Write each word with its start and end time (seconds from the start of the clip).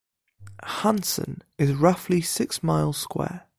Hansen 0.63 1.43
is 1.59 1.73
roughly 1.73 2.17
a 2.21 2.23
six-mile 2.23 2.93
square. 2.93 3.45